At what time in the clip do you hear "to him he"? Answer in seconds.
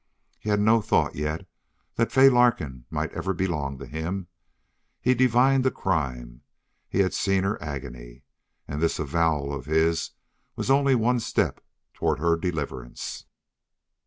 3.77-5.13